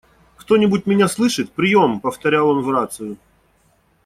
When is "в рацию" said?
2.63-3.17